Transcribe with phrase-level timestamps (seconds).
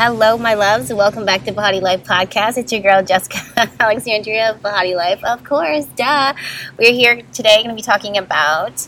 [0.00, 0.92] Hello, my loves.
[0.92, 2.56] Welcome back to Body Life Podcast.
[2.56, 5.24] It's your girl, Jessica Alexandria of Body Life.
[5.24, 6.34] Of course, duh.
[6.78, 8.86] We're here today going to be talking about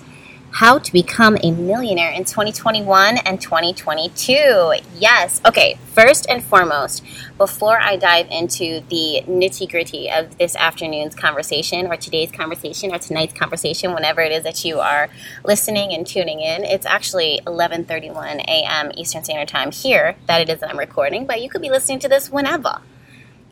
[0.53, 4.75] how to become a millionaire in 2021 and 2022.
[4.99, 5.41] Yes.
[5.45, 7.05] Okay, first and foremost,
[7.37, 12.99] before I dive into the nitty gritty of this afternoon's conversation, or today's conversation, or
[12.99, 15.11] tonight's conversation, whenever it is that you are
[15.45, 18.93] listening and tuning in, it's actually 11:31 a.m.
[18.97, 21.99] Eastern Standard Time here that it is that I'm recording, but you could be listening
[22.01, 22.81] to this whenever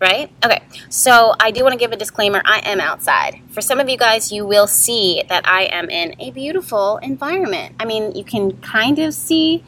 [0.01, 0.30] right?
[0.45, 3.41] Okay, so I do want to give a disclaimer I am outside.
[3.51, 7.75] For some of you guys, you will see that I am in a beautiful environment.
[7.80, 9.64] I mean, you can kind of see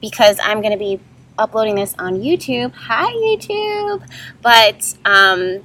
[0.00, 1.00] because I'm going to be
[1.38, 2.72] uploading this on YouTube.
[2.74, 4.08] Hi, YouTube!
[4.42, 5.64] But, um,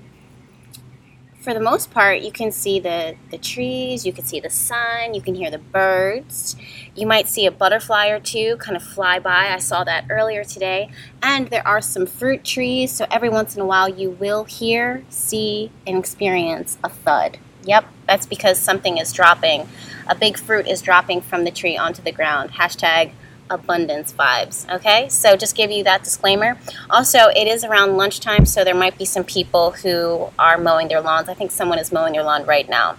[1.41, 5.13] for the most part, you can see the, the trees, you can see the sun,
[5.13, 6.57] you can hear the birds.
[6.95, 9.47] You might see a butterfly or two kind of fly by.
[9.47, 10.91] I saw that earlier today.
[11.23, 15.05] And there are some fruit trees, so every once in a while you will hear,
[15.09, 17.37] see, and experience a thud.
[17.63, 19.67] Yep, that's because something is dropping.
[20.07, 22.51] A big fruit is dropping from the tree onto the ground.
[22.51, 23.11] Hashtag
[23.49, 24.69] abundance vibes.
[24.73, 26.57] Okay, so just give you that disclaimer.
[26.89, 31.01] Also, it is around lunchtime, so there might be some people who are mowing their
[31.01, 31.29] lawns.
[31.29, 32.97] I think someone is mowing their lawn right now.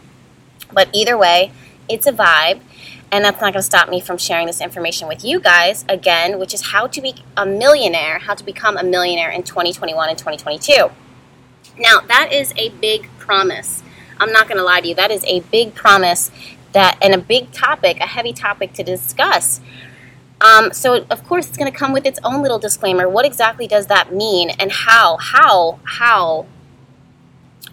[0.73, 1.53] But either way,
[1.89, 2.61] it's a vibe,
[3.11, 6.39] and that's not going to stop me from sharing this information with you guys again,
[6.39, 10.19] which is how to be a millionaire, how to become a millionaire in 2021 and
[10.19, 10.91] 2022.
[11.79, 13.83] Now, that is a big promise.
[14.19, 14.95] I'm not going to lie to you.
[14.95, 16.31] That is a big promise
[16.73, 19.61] that and a big topic, a heavy topic to discuss
[20.41, 23.09] um, so of course it's going to come with its own little disclaimer.
[23.09, 26.47] What exactly does that mean, and how, how, how?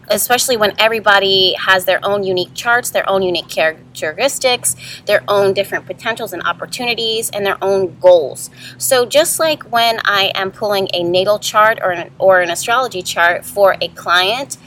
[0.09, 4.75] Especially when everybody has their own unique charts, their own unique characteristics,
[5.05, 8.49] their own different potentials and opportunities, and their own goals.
[8.77, 13.01] So just like when I am pulling a natal chart or an, or an astrology
[13.01, 14.57] chart for a client,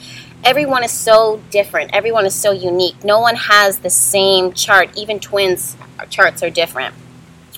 [0.45, 1.95] everyone is so different.
[1.95, 3.03] Everyone is so unique.
[3.03, 4.91] No one has the same chart.
[4.95, 5.75] Even twins
[6.11, 6.95] charts are different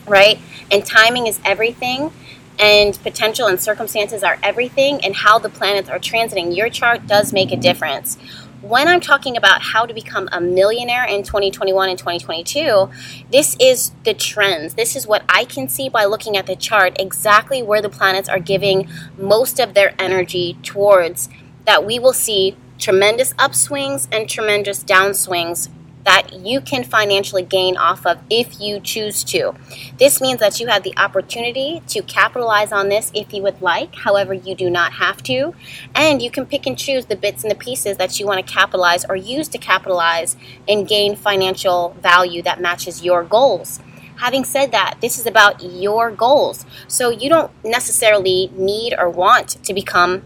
[0.07, 0.39] right?
[0.71, 2.13] And timing is everything,
[2.59, 7.33] and potential and circumstances are everything, and how the planets are transiting your chart does
[7.33, 8.17] make a difference.
[8.63, 12.89] When I'm talking about how to become a millionaire in 2021 and 2022,
[13.33, 14.75] this is the trends.
[14.75, 18.29] This is what I can see by looking at the chart exactly where the planets
[18.29, 18.89] are giving
[19.19, 21.29] most of their energy towards
[21.65, 25.69] that we will see tremendous upswings and tremendous downswings
[26.05, 29.55] that you can financially gain off of if you choose to.
[29.99, 33.95] This means that you have the opportunity to capitalize on this if you would like,
[33.95, 35.55] however, you do not have to.
[35.95, 38.53] And you can pick and choose the bits and the pieces that you want to
[38.53, 40.37] capitalize or use to capitalize
[40.69, 43.81] and gain financial value that matches your goals.
[44.17, 46.65] Having said that, this is about your goals.
[46.87, 50.23] So you don't necessarily need or want to become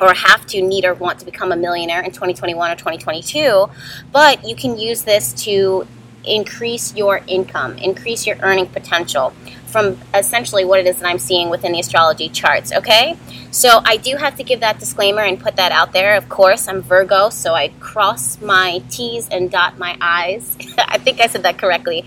[0.00, 3.66] or have to need or want to become a millionaire in 2021 or 2022,
[4.12, 5.86] but you can use this to
[6.24, 9.32] increase your income, increase your earning potential
[9.66, 13.16] from essentially what it is that I'm seeing within the astrology charts, okay?
[13.50, 16.16] So I do have to give that disclaimer and put that out there.
[16.16, 20.56] Of course, I'm Virgo, so I cross my T's and dot my I's.
[20.78, 22.04] I think I said that correctly.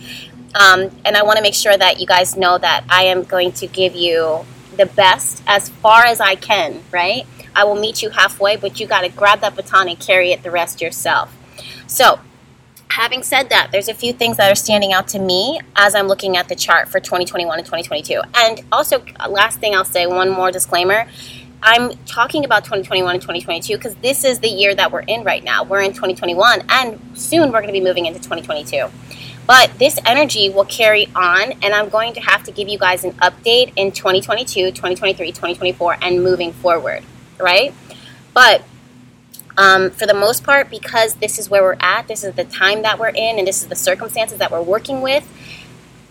[0.55, 3.51] Um, and I want to make sure that you guys know that I am going
[3.53, 4.45] to give you
[4.77, 7.27] the best as far as I can, right?
[7.57, 10.43] I will meet you halfway, but you got to grab that baton and carry it
[10.43, 11.35] the rest yourself.
[11.87, 12.19] So,
[12.89, 16.07] having said that, there's a few things that are standing out to me as I'm
[16.07, 18.21] looking at the chart for 2021 and 2022.
[18.35, 21.07] And also, uh, last thing I'll say, one more disclaimer.
[21.63, 25.43] I'm talking about 2021 and 2022 because this is the year that we're in right
[25.43, 25.63] now.
[25.63, 28.85] We're in 2021, and soon we're going to be moving into 2022.
[29.47, 33.03] But this energy will carry on, and I'm going to have to give you guys
[33.03, 37.03] an update in 2022, 2023, 2024, and moving forward
[37.39, 37.73] right?
[38.33, 38.63] But
[39.57, 42.83] um, for the most part, because this is where we're at, this is the time
[42.83, 45.27] that we're in, and this is the circumstances that we're working with,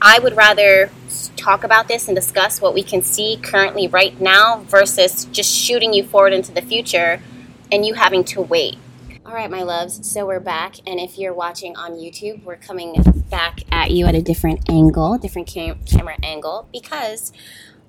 [0.03, 0.91] I would rather
[1.37, 5.95] talk about this and discuss what we can see currently right now versus just shooting
[5.95, 7.23] you forward into the future
[7.71, 8.77] and you having to wait.
[9.25, 12.95] All right, my loves, so we're back, and if you're watching on YouTube, we're coming
[13.29, 17.33] back at you at a different angle, different cam- camera angle, because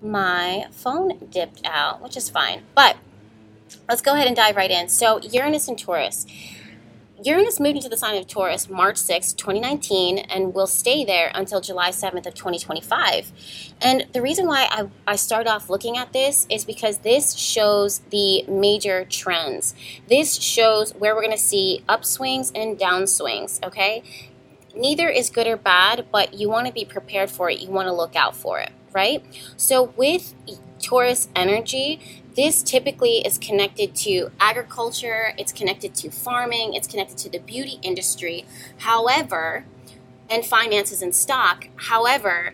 [0.02, 2.64] my phone dipped out, which is fine.
[2.74, 2.98] But
[3.88, 4.90] let's go ahead and dive right in.
[4.90, 6.26] So, Uranus and Taurus.
[7.24, 11.60] Uranus moved into the sign of Taurus March 6, 2019, and will stay there until
[11.60, 13.32] July 7th of 2025.
[13.82, 18.00] And the reason why I, I start off looking at this is because this shows
[18.12, 19.74] the major trends.
[20.08, 24.04] This shows where we're going to see upswings and downswings, okay?
[24.76, 27.60] Neither is good or bad, but you want to be prepared for it.
[27.62, 29.26] You want to look out for it, right?
[29.58, 30.36] So with
[30.80, 32.00] Taurus energy,
[32.38, 37.80] this typically is connected to agriculture, it's connected to farming, it's connected to the beauty
[37.82, 38.46] industry.
[38.78, 39.66] However,
[40.30, 41.68] and finances and stock.
[41.76, 42.54] However,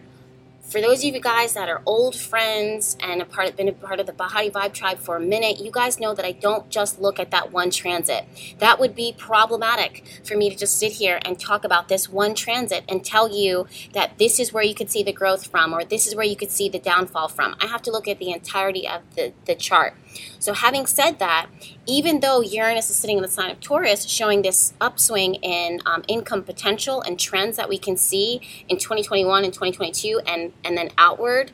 [0.74, 4.00] for those of you guys that are old friends and a part, been a part
[4.00, 7.00] of the Bahati Vibe tribe for a minute, you guys know that I don't just
[7.00, 8.25] look at that one transit.
[8.58, 12.34] That would be problematic for me to just sit here and talk about this one
[12.34, 15.86] transit and tell you that this is where you could see the growth from or
[15.86, 17.56] this is where you could see the downfall from.
[17.62, 19.94] I have to look at the entirety of the, the chart.
[20.39, 21.48] So, having said that,
[21.86, 26.04] even though Uranus is sitting in the sign of Taurus, showing this upswing in um,
[26.07, 30.89] income potential and trends that we can see in 2021 and 2022 and, and then
[30.98, 31.51] outward,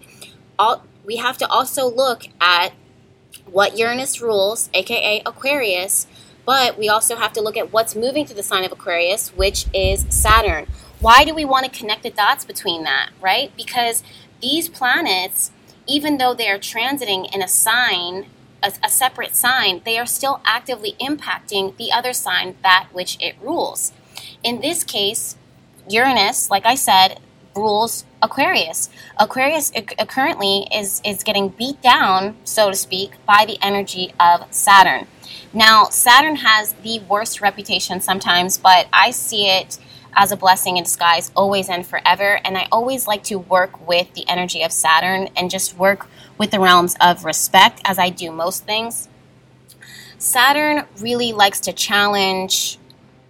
[0.57, 2.73] all, we have to also look at
[3.45, 6.07] what Uranus rules, aka Aquarius,
[6.45, 9.65] but we also have to look at what's moving through the sign of Aquarius, which
[9.73, 10.67] is Saturn.
[10.99, 13.51] Why do we want to connect the dots between that, right?
[13.55, 14.03] Because
[14.41, 15.51] these planets,
[15.87, 18.27] even though they are transiting in a sign
[18.63, 23.35] a, a separate sign, they are still actively impacting the other sign, that which it
[23.41, 23.91] rules.
[24.43, 25.35] In this case,
[25.89, 27.19] Uranus, like I said,
[27.55, 28.89] rules Aquarius.
[29.17, 34.45] Aquarius uh, currently is is getting beat down, so to speak, by the energy of
[34.53, 35.07] Saturn.
[35.53, 39.77] Now, Saturn has the worst reputation sometimes, but I see it
[40.13, 42.39] as a blessing in disguise, always and forever.
[42.43, 46.07] And I always like to work with the energy of Saturn and just work
[46.39, 49.07] with the realms of respect as I do most things.
[50.17, 52.79] Saturn really likes to challenge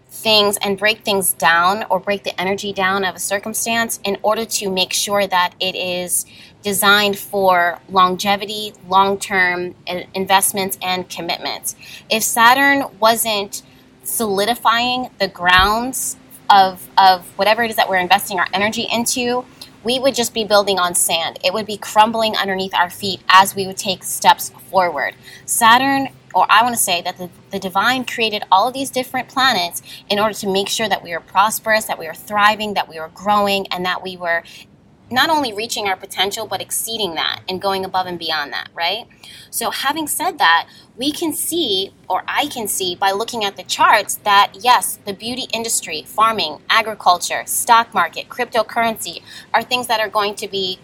[0.09, 4.45] things and break things down or break the energy down of a circumstance in order
[4.45, 6.25] to make sure that it is
[6.61, 9.75] designed for longevity, long term
[10.13, 11.75] investments, and commitments.
[12.09, 13.61] If Saturn wasn't
[14.03, 16.17] solidifying the grounds
[16.49, 19.45] of, of whatever it is that we're investing our energy into,
[19.83, 21.39] we would just be building on sand.
[21.43, 25.15] It would be crumbling underneath our feet as we would take steps forward.
[25.45, 29.29] Saturn, or I want to say that the, the divine created all of these different
[29.29, 32.87] planets in order to make sure that we were prosperous, that we were thriving, that
[32.87, 34.43] we were growing, and that we were
[35.11, 39.07] not only reaching our potential, but exceeding that and going above and beyond that, right?
[39.49, 43.63] So, having said that, we can see, or I can see by looking at the
[43.63, 49.21] charts, that yes, the beauty industry, farming, agriculture, stock market, cryptocurrency
[49.53, 50.79] are things that are going to be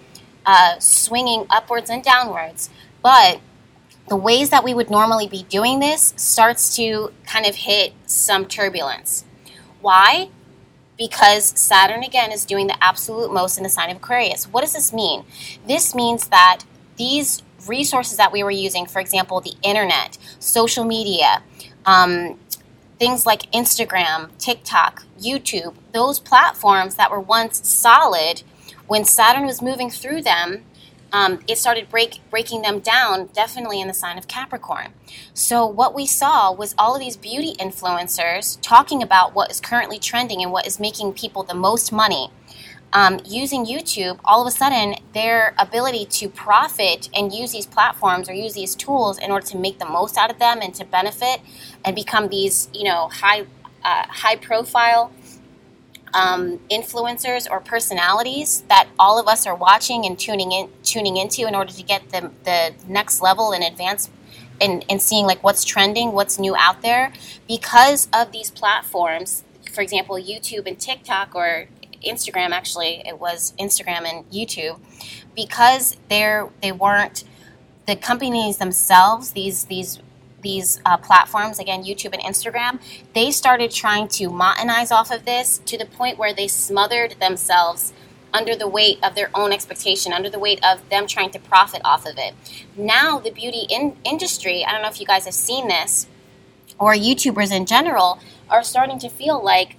[0.45, 2.69] uh, swinging upwards and downwards.
[3.01, 3.39] But
[4.07, 8.45] the ways that we would normally be doing this starts to kind of hit some
[8.45, 9.25] turbulence.
[9.81, 10.29] Why?
[10.97, 14.45] Because Saturn again is doing the absolute most in the sign of Aquarius.
[14.45, 15.25] What does this mean?
[15.67, 16.61] This means that
[16.97, 21.43] these resources that we were using, for example, the internet, social media,
[21.85, 22.39] um,
[22.99, 28.43] things like Instagram, TikTok, YouTube, those platforms that were once solid,
[28.87, 30.63] when Saturn was moving through them,
[31.11, 34.93] um, it started break, breaking them down, definitely in the sign of Capricorn.
[35.33, 39.99] So, what we saw was all of these beauty influencers talking about what is currently
[39.99, 42.31] trending and what is making people the most money.
[42.93, 48.29] Um, using YouTube, all of a sudden, their ability to profit and use these platforms
[48.29, 50.85] or use these tools in order to make the most out of them and to
[50.85, 51.41] benefit
[51.83, 53.41] and become these, you know, high,
[53.83, 55.11] uh, high profile
[56.15, 61.45] um, influencers or personalities that all of us are watching and tuning in tuning into
[61.45, 64.09] in order to get the, the next level and advance
[64.61, 67.11] and, and seeing like what's trending, what's new out there.
[67.47, 69.43] Because of these platforms,
[69.73, 71.67] for example, YouTube and TikTok or
[72.01, 74.79] Instagram actually, it was Instagram and YouTube,
[75.35, 77.25] because they're they weren't
[77.87, 79.99] the companies themselves, these these
[80.45, 82.79] these uh, platforms, again, YouTube and Instagram,
[83.13, 87.91] they started trying to monetize off of this to the point where they smothered themselves
[88.31, 91.81] under the weight of their own expectation, under the weight of them trying to profit
[91.83, 92.33] off of it.
[92.77, 96.07] Now, the beauty in- industry, I don't know if you guys have seen this,
[96.79, 99.77] or YouTubers in general, are starting to feel like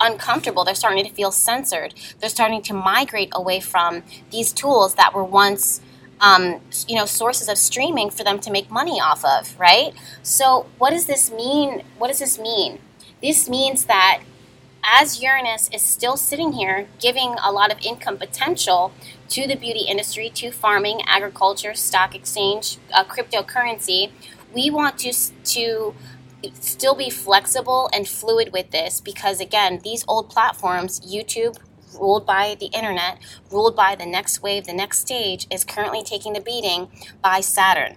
[0.00, 0.64] uncomfortable.
[0.64, 1.94] They're starting to feel censored.
[2.18, 5.80] They're starting to migrate away from these tools that were once
[6.20, 9.92] um, you know sources of streaming for them to make money off of right?
[10.22, 11.82] So what does this mean?
[11.98, 12.78] What does this mean?
[13.20, 14.22] This means that
[14.84, 18.92] as uranus is still sitting here giving a lot of income potential
[19.28, 24.10] to the beauty industry to farming agriculture stock exchange uh, cryptocurrency
[24.54, 25.12] we want to
[25.44, 25.94] to
[26.54, 31.58] still be flexible and fluid with this because again these old platforms youtube
[31.94, 33.18] ruled by the internet,
[33.50, 36.88] ruled by the next wave, the next stage, is currently taking the beating
[37.22, 37.96] by Saturn.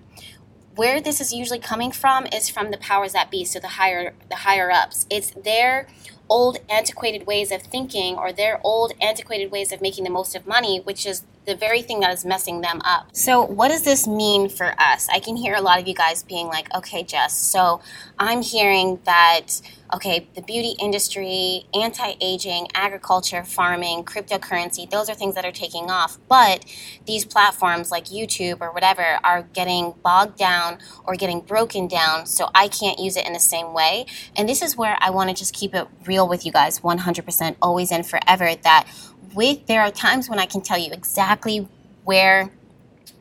[0.75, 4.13] Where this is usually coming from is from the powers that be, so the higher
[4.29, 5.05] the higher ups.
[5.09, 5.87] It's their
[6.29, 10.47] old antiquated ways of thinking or their old antiquated ways of making the most of
[10.47, 13.09] money, which is the very thing that is messing them up.
[13.13, 15.07] So, what does this mean for us?
[15.11, 17.81] I can hear a lot of you guys being like, okay, Jess, so
[18.19, 19.61] I'm hearing that,
[19.93, 25.89] okay, the beauty industry, anti aging, agriculture, farming, cryptocurrency, those are things that are taking
[25.89, 26.19] off.
[26.29, 26.65] But
[27.07, 32.49] these platforms like YouTube or whatever are getting bogged down or getting broken down, so
[32.53, 34.05] I can't use it in the same way.
[34.35, 37.55] And this is where I want to just keep it real with you guys 100%,
[37.61, 38.87] always and forever that
[39.33, 41.67] with there are times when I can tell you exactly
[42.03, 42.51] where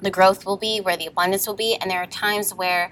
[0.01, 2.91] the growth will be, where the abundance will be, and there are times where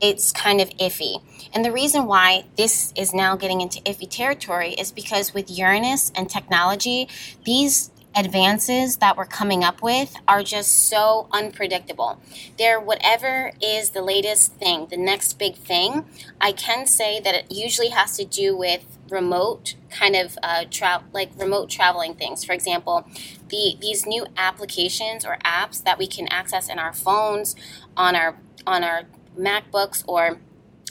[0.00, 1.22] it's kind of iffy.
[1.54, 6.10] And the reason why this is now getting into iffy territory is because with Uranus
[6.16, 7.08] and technology,
[7.44, 12.20] these advances that we're coming up with are just so unpredictable.
[12.58, 16.04] They're whatever is the latest thing, the next big thing.
[16.40, 21.04] I can say that it usually has to do with remote kind of uh, tra-
[21.12, 22.44] like remote traveling things.
[22.44, 23.06] For example,
[23.48, 27.54] the these new applications or apps that we can access in our phones,
[27.96, 29.02] on our on our
[29.38, 30.38] MacBooks or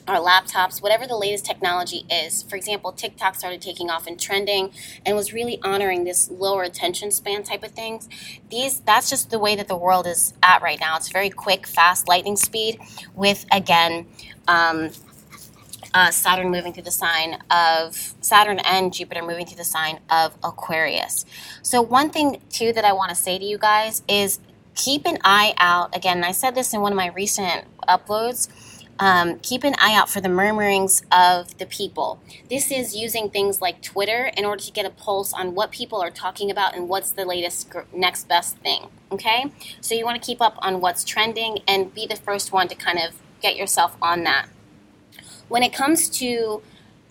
[0.08, 2.44] our laptops, whatever the latest technology is.
[2.44, 4.72] For example, TikTok started taking off and trending
[5.06, 8.10] and was really honoring this lower attention span type of things.
[8.50, 10.98] These that's just the way that the world is at right now.
[10.98, 12.80] It's very quick, fast, lightning speed
[13.16, 14.08] with again
[14.48, 14.92] um,
[15.94, 20.36] uh, Saturn moving through the sign of Saturn and Jupiter moving through the sign of
[20.44, 21.26] Aquarius.
[21.62, 24.40] So, one thing too that I want to say to you guys is
[24.76, 25.96] keep an eye out.
[25.96, 28.50] Again, I said this in one of my recent uploads.
[29.00, 32.20] Um, keep an eye out for the murmurings of the people.
[32.52, 36.00] This is using things like Twitter in order to get a pulse on what people
[36.00, 38.90] are talking about and what's the latest next best thing.
[39.12, 39.52] Okay?
[39.82, 42.76] So you want to keep up on what's trending and be the first one to
[42.76, 44.50] kind of get yourself on that.
[45.52, 46.62] When it comes to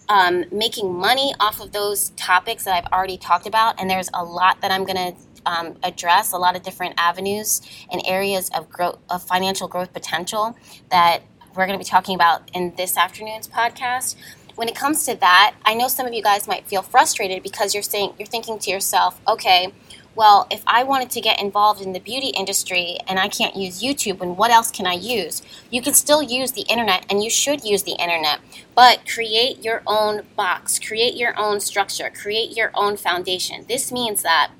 [0.08, 4.24] um, making money off of those topics that I've already talked about, and there's a
[4.24, 7.60] lot that I'm going to um, address, a lot of different avenues
[7.92, 10.56] and areas of growth, of financial growth potential
[10.88, 11.20] that
[11.54, 14.16] we're going to be talking about in this afternoon's podcast.
[14.54, 17.74] When it comes to that, I know some of you guys might feel frustrated because
[17.74, 19.70] you're saying you're thinking to yourself, okay,
[20.14, 23.82] well, if I wanted to get involved in the beauty industry and I can't use
[23.82, 25.40] YouTube, and what else can I use?
[25.70, 28.40] You can still use the internet, and you should use the internet,
[28.74, 33.64] but create your own box, create your own structure, create your own foundation.
[33.68, 34.50] This means that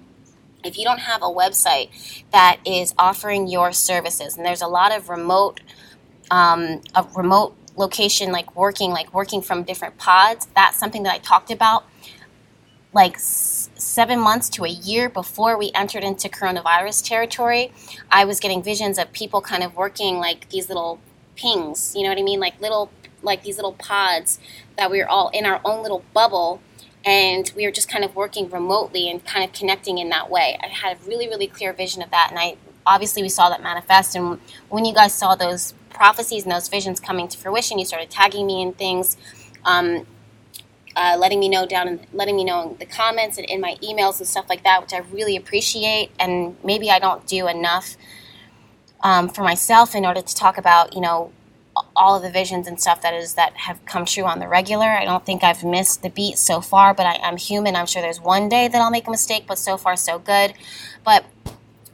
[0.62, 1.90] if you don't have a website
[2.32, 5.60] that is offering your services, and there's a lot of remote,
[6.30, 11.18] um, a remote location like working, like working from different pods, that's something that I
[11.18, 11.84] talked about
[12.92, 13.18] like
[13.80, 17.72] seven months to a year before we entered into coronavirus territory,
[18.10, 21.00] I was getting visions of people kind of working like these little
[21.36, 22.40] pings, you know what I mean?
[22.40, 22.90] Like little,
[23.22, 24.38] like these little pods
[24.76, 26.60] that we were all in our own little bubble
[27.04, 30.58] and we were just kind of working remotely and kind of connecting in that way.
[30.62, 32.56] I had a really, really clear vision of that, and I
[32.86, 34.14] obviously we saw that manifest.
[34.14, 38.10] And when you guys saw those prophecies and those visions coming to fruition, you started
[38.10, 39.16] tagging me in things.
[39.64, 40.06] Um,
[40.96, 43.76] uh, letting me know down and letting me know in the comments and in my
[43.82, 46.10] emails and stuff like that, which I really appreciate.
[46.18, 47.96] And maybe I don't do enough
[49.02, 51.32] um, for myself in order to talk about, you know,
[51.94, 54.86] all of the visions and stuff that is that have come true on the regular.
[54.86, 57.76] I don't think I've missed the beat so far, but I, I'm human.
[57.76, 60.52] I'm sure there's one day that I'll make a mistake, but so far so good.
[61.04, 61.24] But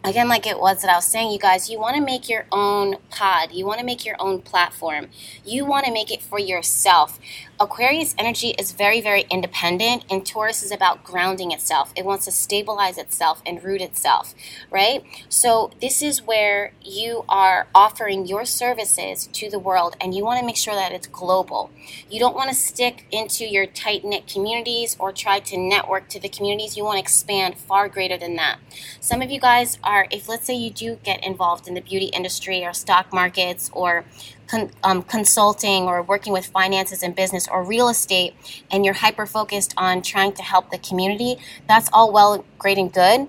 [0.02, 2.46] again, like it was that I was saying, you guys, you want to make your
[2.52, 3.52] own pod.
[3.52, 5.08] You want to make your own platform.
[5.44, 7.18] You want to make it for yourself.
[7.58, 11.90] Aquarius energy is very, very independent, and Taurus is about grounding itself.
[11.96, 14.34] It wants to stabilize itself and root itself,
[14.70, 15.02] right?
[15.30, 20.38] So, this is where you are offering your services to the world, and you want
[20.38, 21.70] to make sure that it's global.
[22.10, 26.20] You don't want to stick into your tight knit communities or try to network to
[26.20, 26.76] the communities.
[26.76, 28.58] You want to expand far greater than that.
[29.00, 32.06] Some of you guys are, if let's say you do get involved in the beauty
[32.06, 34.04] industry or stock markets or
[34.46, 38.34] con- um, consulting or working with finances and business or real estate
[38.70, 41.36] and you're hyper focused on trying to help the community,
[41.68, 43.28] that's all well, great, and good.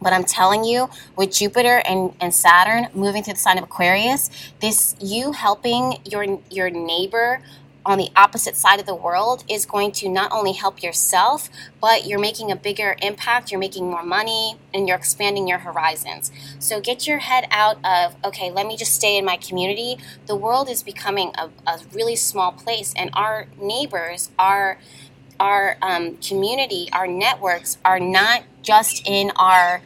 [0.00, 4.30] But I'm telling you, with Jupiter and, and Saturn moving through the sign of Aquarius,
[4.60, 7.40] this you helping your your neighbor
[7.84, 11.48] on the opposite side of the world is going to not only help yourself,
[11.80, 16.30] but you're making a bigger impact, you're making more money, and you're expanding your horizons.
[16.58, 19.98] So get your head out of, okay, let me just stay in my community.
[20.26, 24.78] The world is becoming a, a really small place, and our neighbors, our
[25.40, 29.82] our um, community, our networks are not just in our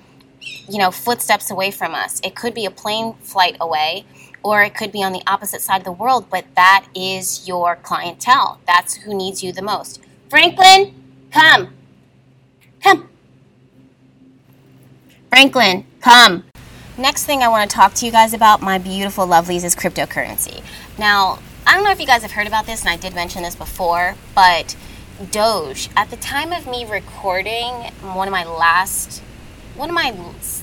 [0.69, 2.21] you know footsteps away from us.
[2.23, 4.05] It could be a plane flight away
[4.47, 7.75] or it could be on the opposite side of the world, but that is your
[7.75, 8.61] clientele.
[8.65, 10.01] That's who needs you the most.
[10.31, 10.95] Franklin,
[11.33, 11.75] come.
[12.81, 13.09] Come.
[15.31, 16.45] Franklin, come.
[16.97, 20.63] Next thing I want to talk to you guys about, my beautiful lovelies, is cryptocurrency.
[20.97, 23.43] Now, I don't know if you guys have heard about this, and I did mention
[23.43, 24.77] this before, but
[25.33, 27.73] Doge, at the time of me recording
[28.15, 29.21] one of my last,
[29.75, 30.15] one of my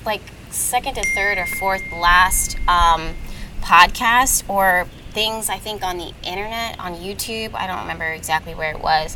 [0.06, 0.22] like
[0.52, 3.16] second to third or fourth last um,
[3.64, 8.72] podcast or things I think on the internet, on YouTube, I don't remember exactly where
[8.72, 9.16] it was.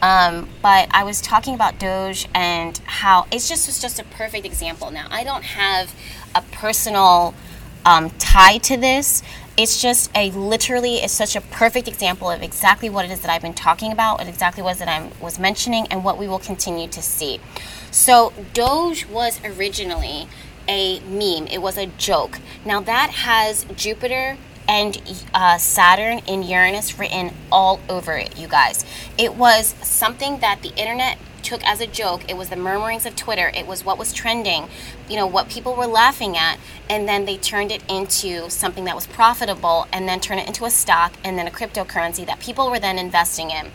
[0.00, 4.44] Um, but I was talking about Doge and how it's just was just a perfect
[4.44, 4.90] example.
[4.90, 5.94] Now I don't have
[6.34, 7.34] a personal
[7.86, 9.22] um, tie to this.
[9.56, 13.30] It's just a literally it's such a perfect example of exactly what it is that
[13.30, 16.40] I've been talking about and exactly what that I was mentioning and what we will
[16.40, 17.38] continue to see.
[17.92, 20.26] So Doge was originally
[20.68, 21.46] a meme.
[21.48, 22.38] It was a joke.
[22.64, 24.36] Now that has Jupiter
[24.68, 25.00] and
[25.34, 28.84] uh, Saturn in Uranus written all over it, you guys.
[29.18, 32.22] It was something that the internet took as a joke.
[32.30, 33.50] It was the murmurings of Twitter.
[33.54, 34.68] It was what was trending,
[35.08, 36.58] you know, what people were laughing at.
[36.88, 40.64] And then they turned it into something that was profitable and then turned it into
[40.64, 43.70] a stock and then a cryptocurrency that people were then investing in.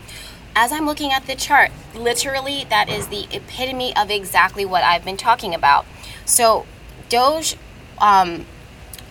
[0.56, 5.04] As I'm looking at the chart, literally, that is the epitome of exactly what I've
[5.04, 5.86] been talking about.
[6.24, 6.66] So,
[7.08, 7.56] Doge
[8.00, 8.46] um,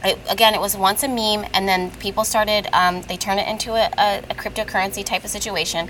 [0.04, 3.48] it, again, it was once a meme, and then people started, um, they turned it
[3.48, 5.90] into a, a, a, cryptocurrency type of situation,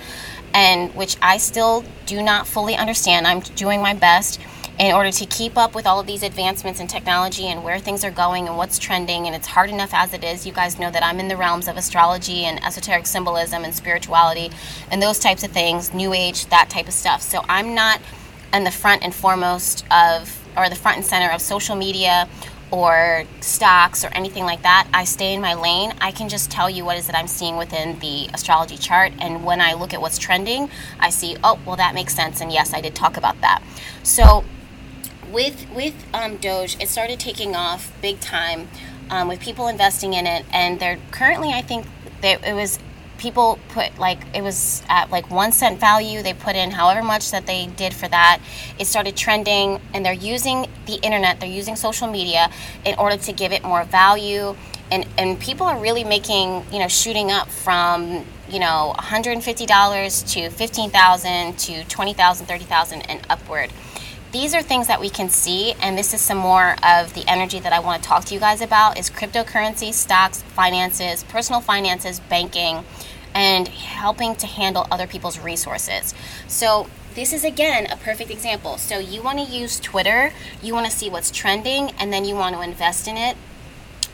[0.53, 3.27] and which I still do not fully understand.
[3.27, 4.39] I'm doing my best
[4.79, 8.03] in order to keep up with all of these advancements in technology and where things
[8.05, 9.25] are going and what's trending.
[9.25, 10.45] And it's hard enough as it is.
[10.45, 14.51] You guys know that I'm in the realms of astrology and esoteric symbolism and spirituality
[14.91, 17.23] and those types of things, new age, that type of stuff.
[17.23, 17.99] So I'm not
[18.53, 22.27] in the front and foremost of, or the front and center of social media
[22.71, 24.87] or stocks or anything like that.
[24.93, 25.93] I stay in my lane.
[26.01, 29.13] I can just tell you what is that I'm seeing within the astrology chart.
[29.19, 32.41] And when I look at what's trending, I see, oh, well, that makes sense.
[32.41, 33.63] And yes, I did talk about that.
[34.03, 34.43] So
[35.31, 38.67] with with um, Doge, it started taking off big time
[39.09, 40.45] um, with people investing in it.
[40.51, 41.85] And they're currently, I think,
[42.23, 42.79] it was
[43.17, 47.31] people put like it was at like one cent value they put in however much
[47.31, 48.39] that they did for that.
[48.79, 52.49] It started trending and they're using the internet they're using social media
[52.85, 54.55] in order to give it more value.
[54.91, 60.49] And and people are really making you know shooting up from you know $150 to
[60.49, 63.71] 15000 to 20000 30000 and upward.
[64.33, 67.59] These are things that we can see and this is some more of the energy
[67.59, 72.19] that i want to talk to you guys about is cryptocurrency stocks finances personal finances
[72.19, 72.83] banking
[73.37, 76.15] and helping to handle other people's resources.
[76.47, 78.79] So, this is again a perfect example.
[78.79, 82.33] So, you want to use Twitter, you want to see what's trending, and then you
[82.33, 83.37] want to invest in it.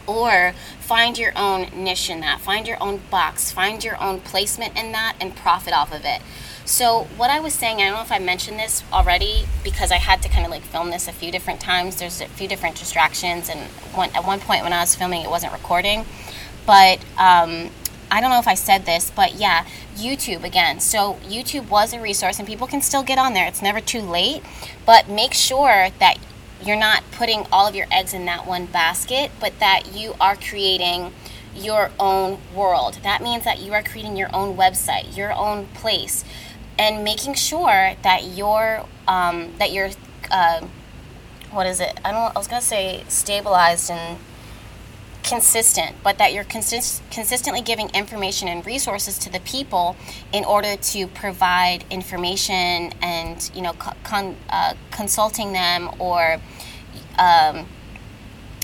[0.06, 4.78] Or find your own niche in that, find your own box, find your own placement
[4.78, 6.22] in that, and profit off of it.
[6.66, 10.00] So, what I was saying, I don't know if I mentioned this already because I
[10.00, 11.96] had to kind of like film this a few different times.
[11.96, 13.62] There's a few different distractions, and
[13.96, 16.06] one, at one point when I was filming, it wasn't recording.
[16.66, 17.70] But um,
[18.14, 20.80] I don't know if I said this, but yeah, YouTube again.
[20.80, 23.48] So YouTube was a resource and people can still get on there.
[23.48, 24.44] It's never too late,
[24.86, 26.20] but make sure that
[26.64, 30.36] you're not putting all of your eggs in that one basket, but that you are
[30.36, 31.12] creating
[31.56, 33.00] your own world.
[33.02, 36.24] That means that you are creating your own website, your own place,
[36.78, 39.90] and making sure that you're um, that you're
[40.30, 40.68] uh,
[41.50, 42.00] what is it?
[42.06, 42.36] I don't.
[42.36, 44.20] I was gonna say stabilized and
[45.24, 49.96] consistent, but that you're consist- consistently giving information and resources to the people
[50.32, 56.40] in order to provide information and you know con- uh, consulting them or
[57.18, 57.66] um,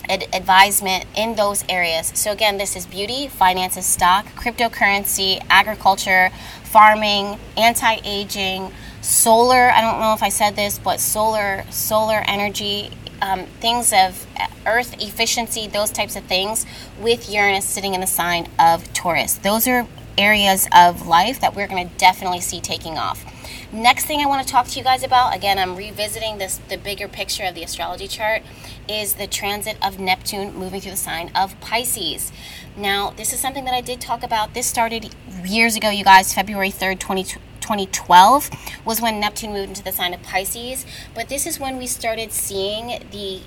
[0.10, 2.12] ad- advisement in those areas.
[2.16, 6.32] So again, this is beauty, finances, stock, cryptocurrency, agriculture,
[6.64, 9.70] farming, anti-aging, solar.
[9.72, 14.28] I don't know if I said this, but solar solar energy um, things of
[14.66, 16.66] earth efficiency, those types of things,
[17.00, 19.36] with Uranus sitting in the sign of Taurus.
[19.36, 23.26] Those are areas of life that we're going to definitely see taking off.
[23.72, 26.78] Next thing I want to talk to you guys about, again, I'm revisiting this the
[26.78, 28.42] bigger picture of the astrology chart,
[28.88, 32.32] is the transit of Neptune moving through the sign of Pisces.
[32.76, 34.54] Now, this is something that I did talk about.
[34.54, 35.14] This started
[35.46, 37.49] years ago, you guys, February 3rd, 2020.
[37.70, 38.50] 2012
[38.84, 40.88] was when Neptune moved into the sign of Pisces.
[41.14, 43.42] But this is when we started seeing the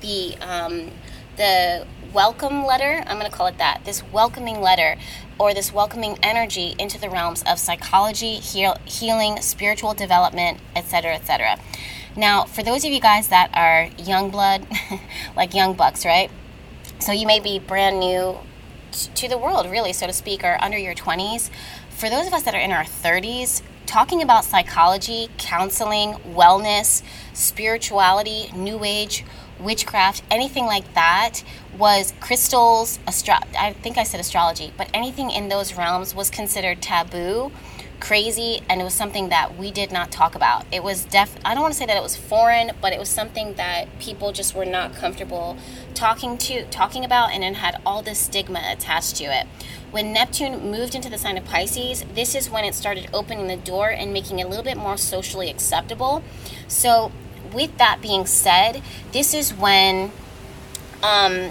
[0.00, 0.92] the um,
[1.36, 3.02] the welcome letter.
[3.08, 3.80] I'm going to call it that.
[3.84, 4.96] This welcoming letter
[5.36, 11.58] or this welcoming energy into the realms of psychology, heal, healing, spiritual development, etc., etc.
[12.16, 14.64] Now, for those of you guys that are young blood,
[15.36, 16.30] like young bucks, right?
[17.00, 18.38] So you may be brand new
[18.92, 21.50] to the world, really, so to speak, or under your 20s
[21.96, 28.50] for those of us that are in our 30s, talking about psychology, counseling, wellness, spirituality,
[28.54, 29.24] new age,
[29.58, 31.42] witchcraft, anything like that
[31.78, 36.82] was crystals, astro- I think I said astrology, but anything in those realms was considered
[36.82, 37.50] taboo
[38.00, 40.66] crazy and it was something that we did not talk about.
[40.70, 43.08] It was def I don't want to say that it was foreign, but it was
[43.08, 45.56] something that people just were not comfortable
[45.94, 49.46] talking to talking about and it had all this stigma attached to it.
[49.96, 53.56] When Neptune moved into the sign of Pisces, this is when it started opening the
[53.56, 56.22] door and making it a little bit more socially acceptable.
[56.68, 57.10] So
[57.50, 58.82] with that being said,
[59.12, 60.12] this is when
[61.02, 61.50] um,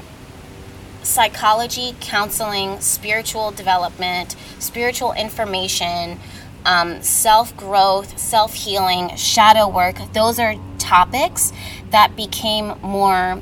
[1.02, 6.20] psychology, counseling, spiritual development, spiritual information,
[6.68, 9.96] um, self growth, self healing, shadow work.
[10.14, 11.52] Those are topics
[11.90, 13.42] that became more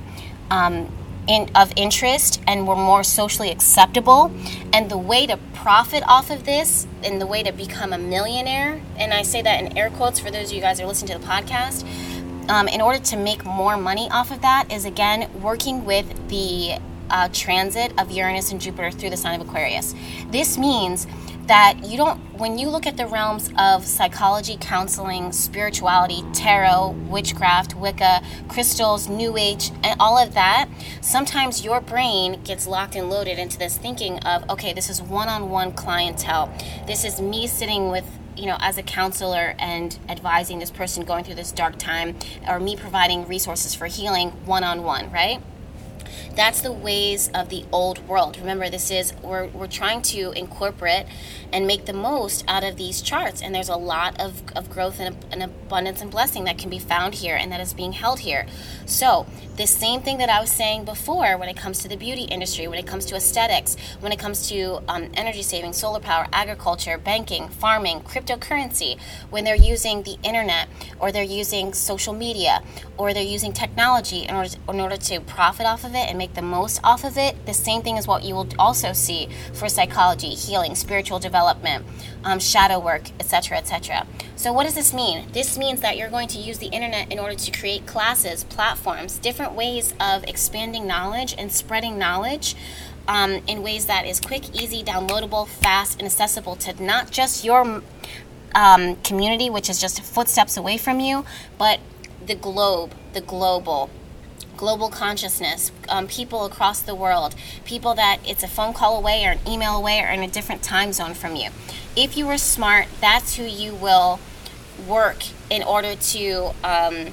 [0.50, 0.90] um,
[1.28, 4.32] in, of interest and were more socially acceptable.
[4.72, 8.82] And the way to profit off of this and the way to become a millionaire,
[8.98, 11.14] and I say that in air quotes for those of you guys who are listening
[11.14, 11.86] to the podcast.
[12.50, 16.78] Um, in order to make more money off of that, is again working with the
[17.10, 19.96] uh, transit of Uranus and Jupiter through the sign of Aquarius.
[20.30, 21.08] This means
[21.48, 27.76] that you don't, when you look at the realms of psychology, counseling, spirituality, tarot, witchcraft,
[27.76, 30.70] Wicca, crystals, New Age, and all of that,
[31.02, 35.28] sometimes your brain gets locked and loaded into this thinking of, okay, this is one
[35.28, 36.54] on one clientele.
[36.88, 41.24] This is me sitting with you know, as a counselor and advising this person going
[41.24, 42.16] through this dark time,
[42.48, 45.40] or me providing resources for healing one on one, right?
[46.36, 48.38] That's the ways of the old world.
[48.38, 51.06] Remember, this is, we're, we're trying to incorporate
[51.52, 53.42] and make the most out of these charts.
[53.42, 56.80] And there's a lot of, of growth and, and abundance and blessing that can be
[56.80, 58.48] found here and that is being held here.
[58.88, 62.24] So, the same thing that I was saying before when it comes to the beauty
[62.24, 66.28] industry, when it comes to aesthetics, when it comes to um, energy saving, solar power,
[66.34, 70.68] agriculture, banking, farming, cryptocurrency, when they're using the internet
[71.00, 72.64] or they're using social media
[72.98, 76.18] or they're using technology in order to, in order to profit off of it and
[76.18, 79.30] make the most off of it, the same thing is what you will also see
[79.54, 81.86] for psychology, healing, spiritual development,
[82.24, 84.08] um, shadow work, etc., etc.
[84.44, 85.26] So, what does this mean?
[85.32, 89.18] This means that you're going to use the internet in order to create classes, platforms,
[89.18, 92.54] different ways of expanding knowledge and spreading knowledge
[93.08, 97.82] um, in ways that is quick, easy, downloadable, fast, and accessible to not just your
[98.54, 101.24] um, community, which is just footsteps away from you,
[101.58, 101.80] but
[102.26, 103.90] the globe, the global
[104.58, 107.34] global consciousness, um, people across the world,
[107.66, 110.62] people that it's a phone call away or an email away or in a different
[110.62, 111.50] time zone from you.
[111.96, 114.20] If you are smart, that's who you will
[114.88, 117.08] work in order to, um,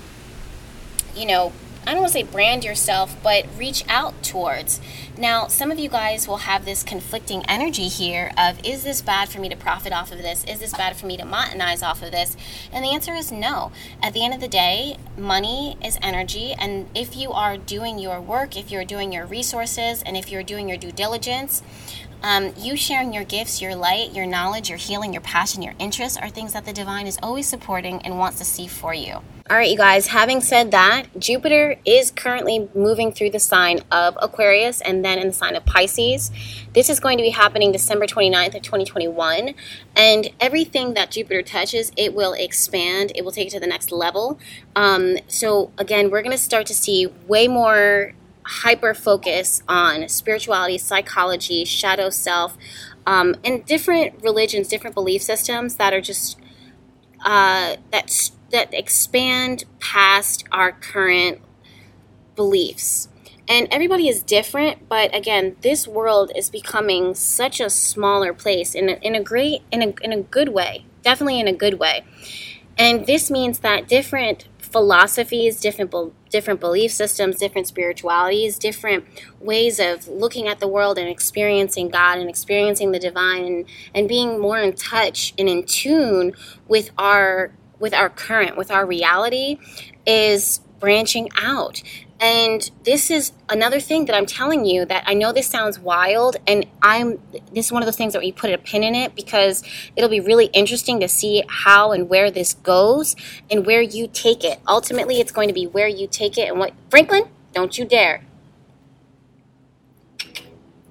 [1.14, 1.52] you know,
[1.86, 4.80] I don't want to say brand yourself, but reach out towards.
[5.16, 9.30] Now, some of you guys will have this conflicting energy here of is this bad
[9.30, 10.44] for me to profit off of this?
[10.44, 12.36] Is this bad for me to monetize off of this?
[12.70, 13.72] And the answer is no.
[14.02, 16.54] At the end of the day, money is energy.
[16.58, 20.42] And if you are doing your work, if you're doing your resources, and if you're
[20.42, 21.62] doing your due diligence,
[22.22, 26.18] um, you sharing your gifts, your light, your knowledge, your healing, your passion, your interests
[26.18, 29.20] are things that the divine is always supporting and wants to see for you.
[29.50, 34.16] All right, you guys, having said that, Jupiter is currently moving through the sign of
[34.22, 36.30] Aquarius and then in the sign of Pisces.
[36.72, 39.54] This is going to be happening December 29th of 2021.
[39.96, 43.90] And everything that Jupiter touches, it will expand, it will take it to the next
[43.90, 44.38] level.
[44.76, 48.12] Um, so, again, we're going to start to see way more
[48.50, 52.56] hyper focus on spirituality, psychology, shadow self,
[53.06, 56.36] um, and different religions, different belief systems that are just
[57.24, 61.40] uh, that that expand past our current
[62.34, 63.08] beliefs.
[63.48, 68.88] And everybody is different, but again, this world is becoming such a smaller place in
[68.88, 72.04] a, in a great in a in a good way, definitely in a good way.
[72.76, 75.92] And this means that different philosophies, different
[76.30, 79.04] different belief systems, different spiritualities, different
[79.40, 84.08] ways of looking at the world and experiencing God and experiencing the divine and, and
[84.08, 86.32] being more in touch and in tune
[86.68, 89.58] with our with our current, with our reality
[90.06, 91.82] is branching out.
[92.20, 96.36] And this is another thing that I'm telling you that I know this sounds wild,
[96.46, 97.18] and I'm
[97.54, 99.62] this is one of those things that we put a pin in it because
[99.96, 103.16] it'll be really interesting to see how and where this goes
[103.50, 104.60] and where you take it.
[104.68, 108.22] Ultimately, it's going to be where you take it and what Franklin, don't you dare.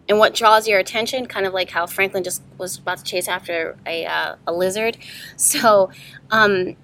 [0.08, 3.28] And what draws your attention, kind of like how Franklin just was about to chase
[3.28, 4.98] after a, uh, a lizard.
[5.38, 5.92] So,
[6.32, 6.76] um,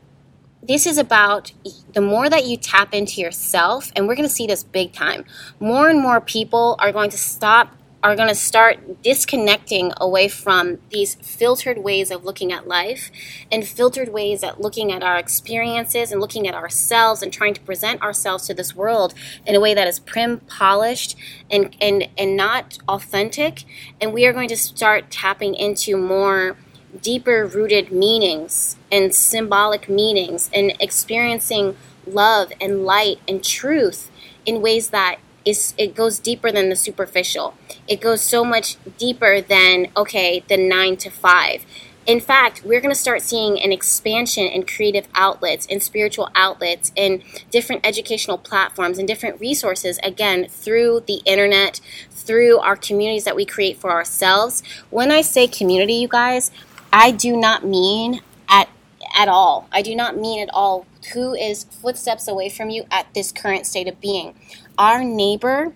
[0.67, 1.51] this is about
[1.93, 5.25] the more that you tap into yourself, and we're going to see this big time.
[5.60, 7.75] More and more people are going to stop
[8.06, 13.10] are going to start disconnecting away from these filtered ways of looking at life
[13.51, 17.62] and filtered ways at looking at our experiences and looking at ourselves and trying to
[17.62, 19.15] present ourselves to this world
[19.47, 21.15] in a way that is prim, polished,
[21.49, 23.63] and, and, and not authentic.
[23.99, 26.58] And we are going to start tapping into more
[27.02, 31.76] deeper rooted meanings and symbolic meanings and experiencing
[32.08, 34.10] love and light and truth
[34.46, 37.54] in ways that is it goes deeper than the superficial.
[37.88, 41.66] It goes so much deeper than okay, the 9 to 5.
[42.06, 46.92] In fact, we're going to start seeing an expansion in creative outlets, and spiritual outlets,
[46.96, 51.82] in different educational platforms, and different resources, again, through the internet,
[52.12, 54.62] through our communities that we create for ourselves.
[54.92, 56.52] When I say community, you guys,
[56.96, 58.70] I do not mean at
[59.18, 59.68] at all.
[59.70, 63.66] I do not mean at all who is footsteps away from you at this current
[63.66, 64.34] state of being
[64.78, 65.74] our neighbor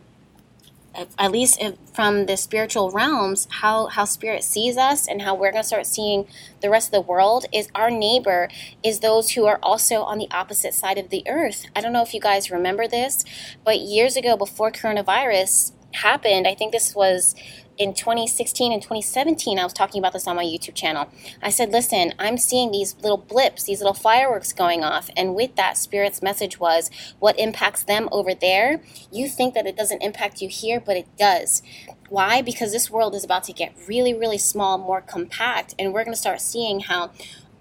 [1.18, 1.62] at least
[1.94, 5.86] from the spiritual realms, how, how spirit sees us and how we're going to start
[5.86, 6.28] seeing
[6.62, 8.50] the rest of the world is our neighbor
[8.84, 11.66] is those who are also on the opposite side of the earth.
[11.76, 13.24] I don't know if you guys remember this,
[13.64, 17.36] but years ago, before coronavirus happened, I think this was
[17.80, 21.08] in 2016 and 2017, I was talking about this on my YouTube channel.
[21.42, 25.10] I said, listen, I'm seeing these little blips, these little fireworks going off.
[25.16, 29.78] And with that, Spirit's message was what impacts them over there, you think that it
[29.78, 31.64] doesn't impact you here, but it does.
[32.10, 32.42] Why?
[32.42, 35.74] Because this world is about to get really, really small, more compact.
[35.80, 37.12] And we're going to start seeing how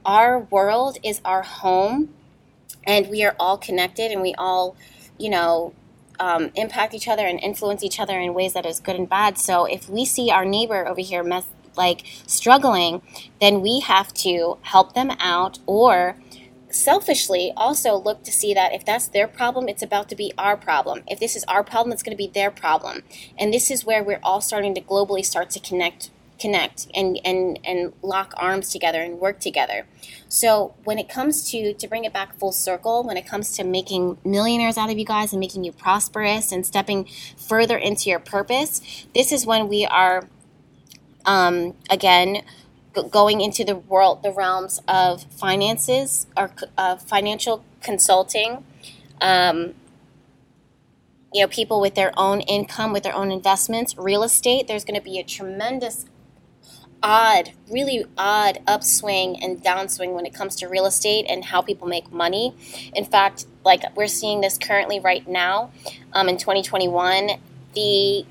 [0.04, 2.12] our world is our home
[2.84, 4.74] and we are all connected and we all,
[5.16, 5.74] you know,
[6.20, 9.38] um, impact each other and influence each other in ways that is good and bad.
[9.38, 13.02] So if we see our neighbor over here mess, like struggling,
[13.40, 16.16] then we have to help them out or
[16.70, 20.56] selfishly also look to see that if that's their problem, it's about to be our
[20.56, 21.02] problem.
[21.06, 23.02] If this is our problem, it's going to be their problem.
[23.38, 27.58] And this is where we're all starting to globally start to connect connect and, and,
[27.64, 29.86] and lock arms together and work together.
[30.28, 33.64] So when it comes to to bring it back full circle, when it comes to
[33.64, 38.18] making millionaires out of you guys and making you prosperous and stepping further into your
[38.18, 40.28] purpose, this is when we are
[41.24, 42.42] um, again
[43.10, 48.64] going into the world the realms of finances or uh, financial consulting.
[49.20, 49.74] Um,
[51.32, 54.98] you know, people with their own income, with their own investments, real estate, there's going
[54.98, 56.06] to be a tremendous
[57.02, 61.86] odd, really odd upswing and downswing when it comes to real estate and how people
[61.86, 62.54] make money.
[62.94, 65.70] In fact, like we're seeing this currently right now
[66.12, 67.30] um, in 2021,
[67.74, 68.26] the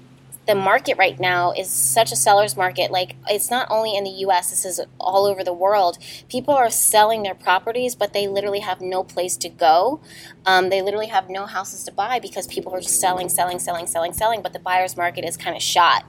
[0.48, 2.90] the market right now is such a seller's market.
[2.90, 4.50] Like it's not only in the U.S.
[4.50, 5.98] This is all over the world.
[6.30, 10.00] People are selling their properties, but they literally have no place to go.
[10.46, 13.88] Um, they literally have no houses to buy because people are just selling, selling, selling,
[13.88, 14.42] selling, selling.
[14.42, 16.06] But the buyer's market is kind of shot,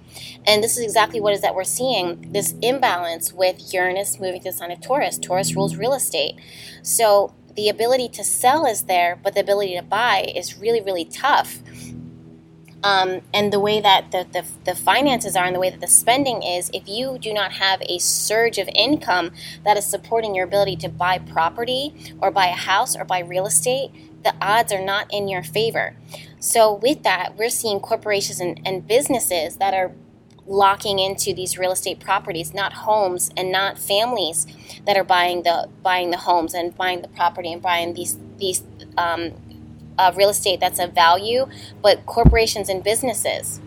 [0.46, 4.50] and this is exactly what is that we're seeing this imbalance with Uranus moving to
[4.50, 5.18] the sign of Taurus.
[5.18, 6.36] Taurus rules real estate,
[6.82, 11.04] so the ability to sell is there, but the ability to buy is really, really
[11.04, 11.58] tough
[12.84, 15.88] um, and the way that the, the, the, finances are and the way that the
[15.88, 19.32] spending is, if you do not have a surge of income
[19.64, 23.46] that is supporting your ability to buy property or buy a house or buy real
[23.46, 23.90] estate,
[24.22, 25.96] the odds are not in your favor.
[26.38, 29.92] So, with that, we're seeing corporations and, and businesses that are
[30.46, 34.46] locking into these real estate properties, not homes and not families
[34.86, 38.62] that are buying the buying the homes and buying the property and buying these these
[38.96, 39.32] um,
[39.98, 41.46] uh, real estate that's of value,
[41.82, 43.60] but corporations and businesses.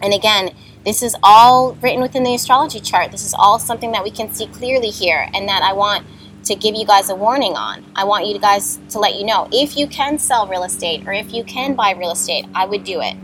[0.00, 3.12] And again, this is all written within the astrology chart.
[3.12, 6.06] This is all something that we can see clearly here, and that I want
[6.44, 7.84] to give you guys a warning on.
[7.94, 11.12] I want you guys to let you know if you can sell real estate or
[11.12, 13.14] if you can buy real estate, I would do it.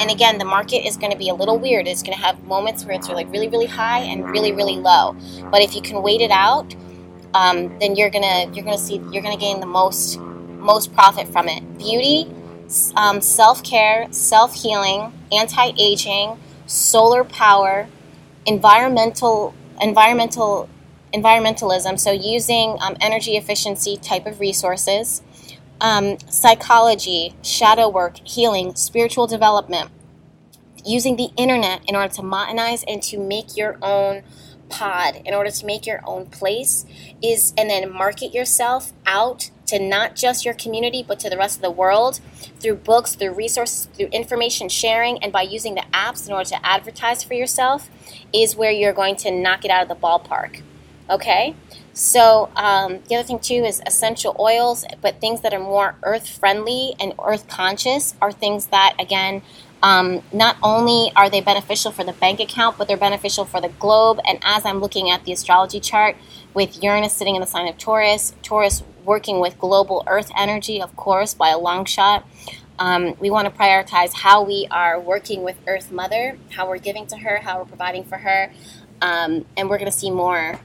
[0.00, 1.86] And again, the market is going to be a little weird.
[1.86, 5.16] It's going to have moments where it's like really, really high and really, really low.
[5.50, 6.74] But if you can wait it out,
[7.34, 10.18] um, then you're gonna you're gonna see you're gonna gain the most
[10.60, 11.78] most profit from it.
[11.78, 12.32] Beauty,
[12.96, 17.88] um, self care, self healing, anti aging, solar power,
[18.46, 20.68] environmental environmental
[21.12, 21.98] environmentalism.
[21.98, 25.22] So using um, energy efficiency type of resources.
[25.82, 29.90] Um, psychology, shadow work, healing, spiritual development,
[30.84, 34.22] using the internet in order to modernize and to make your own
[34.68, 36.86] pod in order to make your own place
[37.22, 41.56] is and then market yourself out to not just your community but to the rest
[41.56, 42.20] of the world
[42.60, 46.66] through books through resources through information sharing and by using the apps in order to
[46.66, 47.90] advertise for yourself
[48.32, 50.62] is where you're going to knock it out of the ballpark
[51.08, 51.54] okay
[51.92, 56.28] so um, the other thing too is essential oils but things that are more earth
[56.28, 59.42] friendly and earth conscious are things that again
[59.82, 63.72] Um, not only are they beneficial for the bank account, but they're beneficial for the
[63.84, 64.20] globe.
[64.28, 66.16] And as I'm looking at the astrology chart
[66.52, 70.94] with Uranus sitting in the sign of Taurus, Taurus working with global Earth energy, of
[70.96, 72.26] course, by a long shot.
[72.78, 77.06] Um, we want to prioritize how we are working with Earth Mother, how we're giving
[77.08, 78.50] to her, how we're providing for her,
[79.02, 80.60] um, and we're going to see more,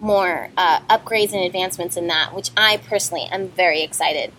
[0.00, 4.32] more uh, upgrades and advancements in that, which I personally am very excited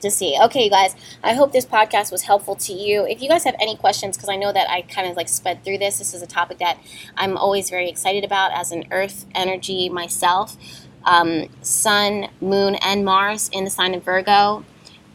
[0.00, 0.36] to see.
[0.44, 3.06] Okay, you guys, I hope this podcast was helpful to you.
[3.06, 5.64] If you guys have any questions, because I know that I kind of like sped
[5.64, 6.78] through this, this is a topic that
[7.16, 10.56] I'm always very excited about as an Earth energy myself.
[11.06, 14.64] Um, sun, Moon, and Mars in the sign of Virgo.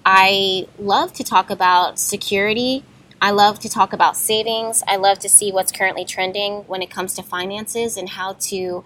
[0.06, 2.84] I love to talk about security.
[3.22, 4.82] I love to talk about savings.
[4.88, 8.84] I love to see what's currently trending when it comes to finances and how to,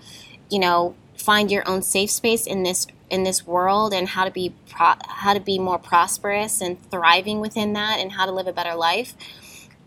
[0.50, 4.32] you know, find your own safe space in this in this world and how to
[4.32, 8.48] be pro- how to be more prosperous and thriving within that and how to live
[8.48, 9.16] a better life.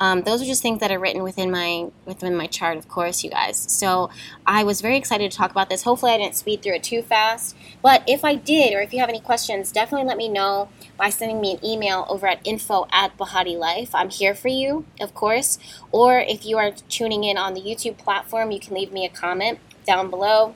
[0.00, 3.24] Um, those are just things that are written within my within my chart, of course,
[3.24, 3.56] you guys.
[3.56, 4.11] So
[4.46, 5.82] I was very excited to talk about this.
[5.82, 7.56] Hopefully, I didn't speed through it too fast.
[7.82, 11.11] But if I did, or if you have any questions, definitely let me know by
[11.11, 13.94] sending me an email over at info at Bahati Life.
[13.94, 15.58] I'm here for you, of course.
[15.90, 19.08] Or if you are tuning in on the YouTube platform, you can leave me a
[19.08, 20.54] comment down below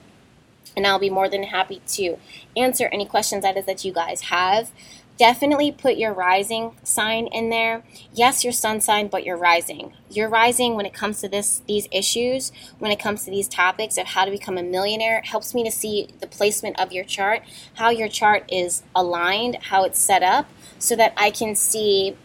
[0.76, 2.18] and I'll be more than happy to
[2.56, 4.70] answer any questions that is that you guys have
[5.18, 7.82] definitely put your rising sign in there.
[8.12, 9.92] Yes, your sun sign, but your rising.
[10.10, 13.98] Your rising when it comes to this these issues, when it comes to these topics
[13.98, 17.42] of how to become a millionaire, helps me to see the placement of your chart,
[17.74, 20.48] how your chart is aligned, how it's set up,
[20.78, 22.16] so that I can see,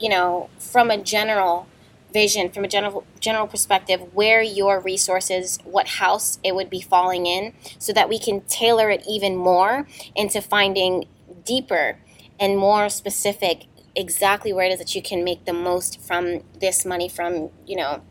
[0.00, 1.66] you know, from a general
[2.12, 7.24] vision from a general general perspective where your resources what house it would be falling
[7.24, 11.06] in so that we can tailor it even more into finding
[11.44, 11.96] deeper
[12.42, 16.84] and more specific exactly where it is that you can make the most from this
[16.84, 18.02] money from you know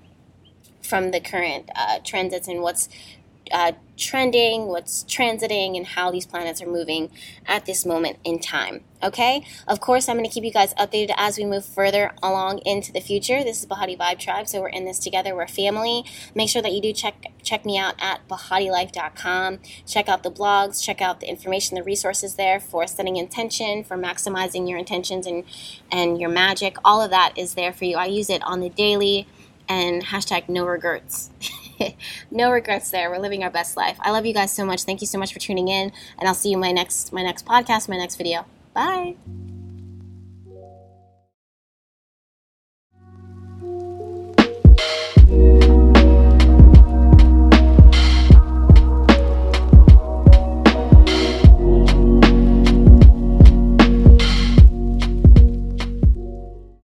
[0.81, 2.89] from the current uh, transits and what's
[3.51, 7.09] uh, trending, what's transiting, and how these planets are moving
[7.45, 8.83] at this moment in time.
[9.03, 9.45] Okay?
[9.67, 12.91] Of course, I'm going to keep you guys updated as we move further along into
[12.91, 13.43] the future.
[13.43, 15.35] This is Bahati Vibe Tribe, so we're in this together.
[15.35, 16.03] We're family.
[16.35, 19.59] Make sure that you do check check me out at bahatilife.com.
[19.87, 23.97] Check out the blogs, check out the information, the resources there for setting intention, for
[23.97, 25.43] maximizing your intentions and
[25.91, 26.77] and your magic.
[26.85, 27.97] All of that is there for you.
[27.97, 29.27] I use it on the daily
[29.67, 31.29] and hashtag no regrets.
[32.31, 33.09] no regrets there.
[33.09, 33.97] We're living our best life.
[34.01, 34.83] I love you guys so much.
[34.83, 37.45] Thank you so much for tuning in, and I'll see you my next my next
[37.45, 38.45] podcast, my next video.
[38.73, 39.15] Bye.